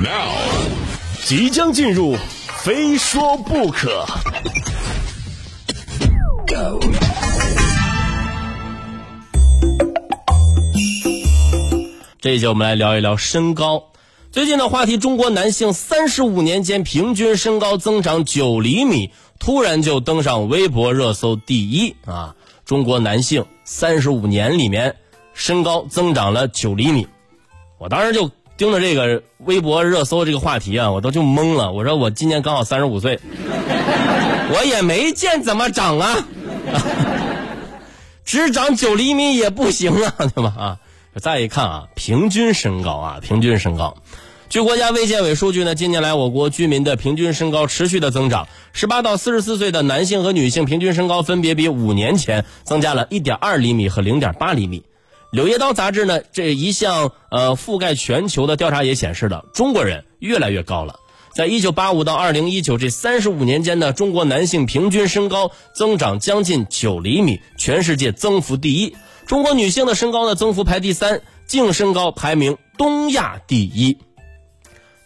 [0.00, 0.30] Now，
[1.24, 2.16] 即将进入，
[2.62, 4.06] 非说不可。
[12.20, 13.82] 这一节我们来聊一聊身高。
[14.30, 19.10] 最近的话题，中国男性三十五年间平均身高增长九厘米，
[19.40, 22.36] 突然就登上微博热搜第一啊！
[22.64, 24.94] 中国男性三十五年里面
[25.34, 27.04] 身高增长了九厘米，
[27.78, 31.70] 我当时就盯着这个微博热搜这个话题啊，我都就懵了。
[31.70, 33.20] 我说我今年刚好三十五岁，
[34.52, 36.26] 我也没见怎么长啊，
[38.26, 40.52] 只长九厘米也不行啊，对吧？
[40.58, 40.76] 啊！
[41.20, 43.96] 再一看啊，平均身高啊，平均身高。
[44.48, 54.82] 据国家卫健委数据呢，近年来我国居民的平均身高持续的增长，十八到四十四岁的男性和女性平均身高分别比五年前增加了一点二厘米和零点八厘米。
[55.30, 60.96] 柳叶刀杂志呢这一项呃覆盖全球的调查也显示了，中国人越来越高了。
[61.34, 68.96] 在一九八五到二零一九这三十五年间呢，中国男性平均身高增长将近九厘米，全世界增幅第一。
[69.26, 73.98] 中国女性的身高呢，增幅排第三，净身高排名东亚第一。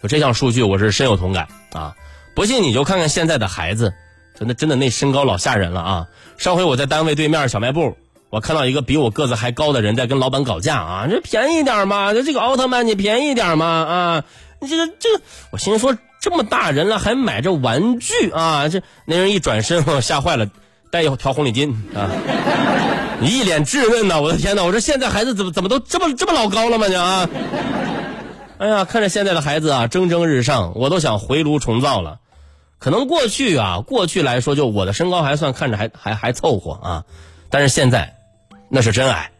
[0.00, 1.94] 就这项数据，我是深有同感啊！
[2.34, 3.92] 不信你就看看现在的孩子，
[4.38, 6.06] 真的真的那身高老吓人了啊！
[6.38, 7.96] 上回我在单位对面小卖部，
[8.32, 14.24] 我看到一个比我个子还高的人在跟老板搞价啊，这便宜点嘛，这这个奥特曼你便宜点嘛啊！
[14.58, 18.70] 你这个这个，我心说这么大人了还买这玩具啊？
[18.70, 20.48] 这那人一转身，吓坏了，
[20.90, 22.08] 带一条红领巾啊！
[23.20, 24.64] 你一脸质问呢，我的天哪！
[24.64, 26.86] 我说现在孩子怎么怎么都这么这么老高了吗？
[26.88, 27.28] 你啊！
[28.56, 32.20] 哎呀，看着现在的孩子啊，蒸蒸日上，我都想回炉重造了。
[32.78, 37.04] 可能过去啊，过去来说，就我的身高还算看着还还还凑合啊，
[37.50, 38.16] 但是现在
[38.74, 39.30] 那是真矮。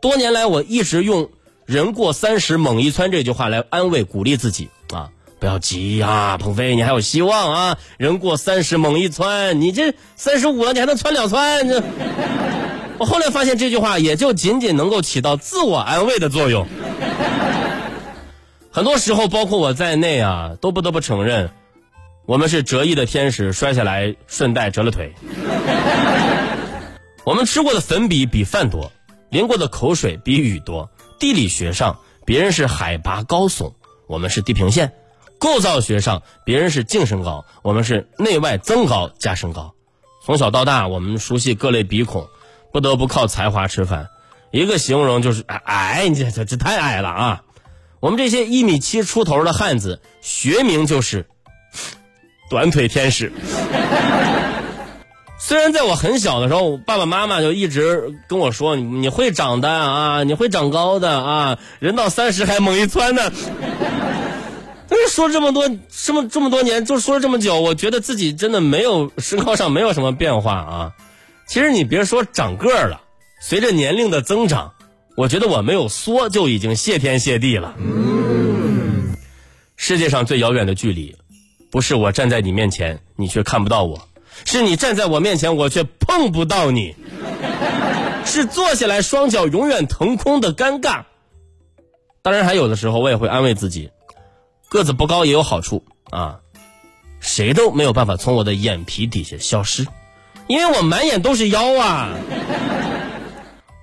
[0.00, 1.30] 多年来，我一直用
[1.66, 7.78] “人过三十猛一蹿”这句话来安慰鼓励自己啊，不要急啊，鹏飞，你还有希望啊！
[7.96, 11.68] 人过三十猛一蹿，你这三十五了，你还能蹿两蹿？
[11.68, 11.80] 这。
[12.98, 16.66] 我后来发现这句话也就仅仅能够起到自我安慰的作用。
[18.72, 21.48] 很多时候，包括我在内啊，都不得不承认，
[22.26, 25.12] 我们是折翼的天使，摔下来顺带折了腿。
[27.24, 28.90] 我们吃过的粉笔比饭多，
[29.30, 30.90] 淋过的口水比雨多。
[31.18, 33.72] 地理学上，别人是海拔高耸，
[34.08, 34.88] 我们是地平线；
[35.38, 39.72] 构造学上，别人是净身高，我们是内外增高加身高。
[40.24, 42.28] 从小到大，我们熟悉各类鼻孔。
[42.72, 44.08] 不得不靠才华吃饭，
[44.50, 47.42] 一个形容就是矮，你这这这太矮了啊！
[48.00, 51.26] 我们这些一米七出头的汉子，学名就是
[52.48, 53.30] 短腿天使。
[55.44, 63.22] 虽然在我很小的时候，爸爸妈妈就一直跟我说：“你会长的啊，你会长高的啊，人到三十还猛一蹿呢。
[64.88, 70.92] ”但是说这么多这么这么多年，就说了这么久，我觉得自己真的没有身高上没有什么变化啊。
[71.48, 73.00] 其实你别说长个儿了，
[73.40, 74.74] 随着年龄的增长，
[75.16, 77.74] 我觉得我没有缩就已经谢天谢地了。
[79.76, 81.16] 世界上最遥远的距离，
[81.72, 83.98] 不是我站在你面前，你却看不到我；
[84.44, 86.94] 是你站在我面前，我却碰不到你；
[88.24, 91.02] 是坐下来双脚永远腾空的尴尬。
[92.22, 93.90] 当然，还有的时候我也会安慰自己，
[94.68, 96.38] 个子不高也有好处啊，
[97.20, 99.86] 谁都没有办法从我的眼皮底下消失。
[100.48, 102.10] 因为我满眼都是腰啊！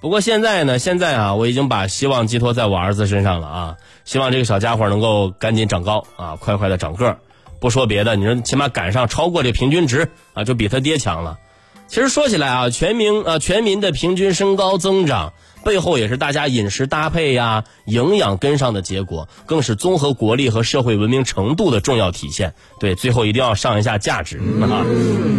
[0.00, 3.76] 不过现在呢，现在啊，我已经把希望寄托在我儿子身上了啊！
[4.04, 7.18] 希望这个小家伙能够赶紧长高啊，快快的长个儿。
[7.60, 11.38] 不说别的，你说起码赶上超过这平均值啊，就比他爹强了。
[11.88, 15.32] 其实说起来啊，全民啊，全民的平均身高增长。
[15.64, 22.54] 背后也是大家饮食搭配呀、营养跟上的结果，更是综合国力和社会文明程度的重要体现。
[22.78, 24.86] 对，最后一定要上一下价值啊！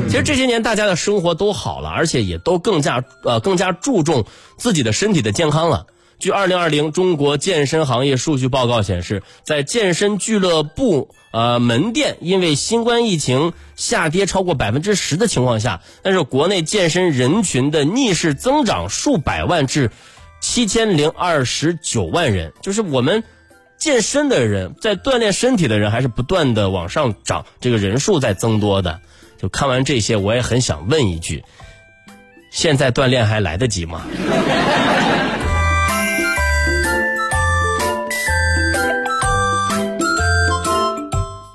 [0.09, 4.25] 其实这些年大家的生活都好了，而且也都更加呃更加注重
[4.57, 5.87] 自己的身体的健康了。
[6.19, 19.91] 据二零二零中国健身行业数据报告显示，在健身俱乐部呃门店因为新冠疫情下跌超过百分之十的情况下，但是国内健身人群的逆势增长数百万至
[20.41, 23.23] 七千零二十九万人，就是我们
[23.77, 28.99] 健身的人在锻炼身体的人还是不断的往上涨，这个人数在增多的。
[29.37, 31.45] 就看完这些，我也很想问一句：
[32.51, 34.05] 现在锻炼还来得及吗？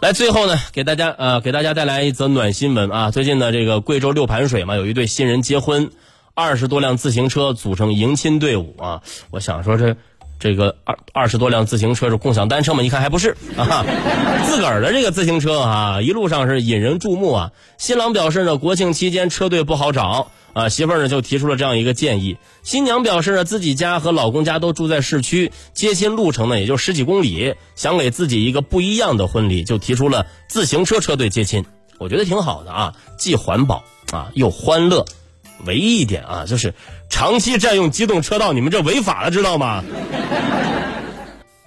[0.05, 3.11] 来，最后呢，给大家呃，给大家带来一则暖新闻啊！
[3.11, 5.91] 最近呢，这个贵州六盘水嘛，有一对新人结婚，
[6.35, 9.01] 二十多辆自行车组成迎亲队伍啊！
[9.31, 9.97] 我想说，这
[10.39, 12.83] 这个二二十多辆自行车是共享单车吗？
[12.83, 13.85] 一看还不是啊，
[14.47, 17.53] 自个儿的这个自行车啊，一路上是引人注目啊。
[17.79, 22.37] 新郎表示呢，国庆期间车队不好找啊，媳妇儿呢就提出了这样一个建议。
[22.63, 31.65] 新娘表示呢，自己家和老公家都住在市区，接亲路程呢也就十几公里，想给自己一个不一样的婚礼，就提出了自行车车队接亲。
[31.99, 33.83] 我觉得挺好的啊，既环保
[34.13, 35.07] 啊又欢乐。
[35.67, 36.75] 唯一一点啊，就是
[37.15, 39.85] 长期占用机动车道，你们这违法了，知道吗？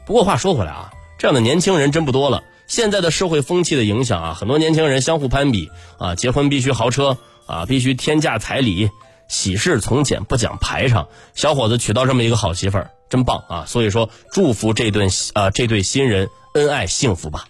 [0.05, 2.43] 不过话说回来啊，这样的年轻人真不多了。
[2.67, 8.89] 现在的社会风气的影响啊，很多年轻人相互攀比啊，结婚必须豪车啊，必须天价彩礼，
[9.29, 11.07] 喜事从简不讲排场。
[11.33, 13.63] 小伙子娶到这么一个好媳妇儿，真棒啊！
[13.67, 17.45] 所以说，祝福这对啊这对新人恩爱幸福吧。